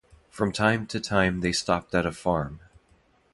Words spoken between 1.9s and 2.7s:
at a farm.